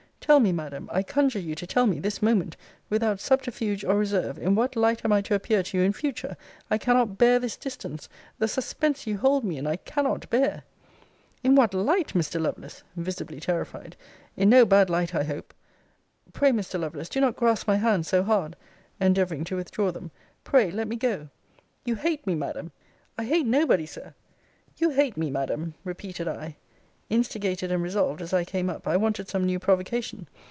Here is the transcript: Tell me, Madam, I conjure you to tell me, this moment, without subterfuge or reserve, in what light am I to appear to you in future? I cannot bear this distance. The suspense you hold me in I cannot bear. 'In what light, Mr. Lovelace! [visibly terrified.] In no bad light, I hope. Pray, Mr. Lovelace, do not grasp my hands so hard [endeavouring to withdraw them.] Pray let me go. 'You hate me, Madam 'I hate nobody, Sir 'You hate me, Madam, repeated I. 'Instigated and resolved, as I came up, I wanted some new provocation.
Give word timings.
Tell 0.23 0.39
me, 0.39 0.51
Madam, 0.53 0.87
I 0.93 1.03
conjure 1.03 1.39
you 1.39 1.55
to 1.55 1.67
tell 1.67 1.85
me, 1.85 1.99
this 1.99 2.21
moment, 2.21 2.55
without 2.89 3.19
subterfuge 3.19 3.83
or 3.83 3.95
reserve, 3.97 4.37
in 4.37 4.55
what 4.55 4.77
light 4.77 5.03
am 5.03 5.11
I 5.11 5.19
to 5.23 5.35
appear 5.35 5.61
to 5.63 5.77
you 5.77 5.83
in 5.83 5.91
future? 5.91 6.37
I 6.69 6.77
cannot 6.77 7.17
bear 7.17 7.37
this 7.37 7.57
distance. 7.57 8.07
The 8.39 8.47
suspense 8.47 9.05
you 9.05 9.17
hold 9.17 9.43
me 9.43 9.57
in 9.57 9.67
I 9.67 9.75
cannot 9.77 10.29
bear. 10.29 10.63
'In 11.43 11.53
what 11.55 11.73
light, 11.73 12.13
Mr. 12.13 12.39
Lovelace! 12.39 12.83
[visibly 12.95 13.41
terrified.] 13.41 13.97
In 14.37 14.47
no 14.49 14.63
bad 14.63 14.89
light, 14.89 15.13
I 15.13 15.23
hope. 15.23 15.53
Pray, 16.31 16.51
Mr. 16.51 16.79
Lovelace, 16.79 17.09
do 17.09 17.19
not 17.19 17.35
grasp 17.35 17.67
my 17.67 17.75
hands 17.75 18.07
so 18.07 18.23
hard 18.23 18.55
[endeavouring 19.01 19.43
to 19.45 19.57
withdraw 19.57 19.91
them.] 19.91 20.11
Pray 20.45 20.71
let 20.71 20.87
me 20.87 20.95
go. 20.95 21.27
'You 21.83 21.95
hate 21.95 22.25
me, 22.25 22.35
Madam 22.35 22.71
'I 23.17 23.25
hate 23.25 23.45
nobody, 23.47 23.87
Sir 23.87 24.13
'You 24.77 24.91
hate 24.91 25.17
me, 25.17 25.29
Madam, 25.29 25.73
repeated 25.83 26.29
I. 26.29 26.55
'Instigated 27.13 27.73
and 27.73 27.83
resolved, 27.83 28.21
as 28.21 28.31
I 28.31 28.45
came 28.45 28.69
up, 28.69 28.87
I 28.87 28.95
wanted 28.95 29.27
some 29.27 29.45
new 29.45 29.59
provocation. 29.59 30.29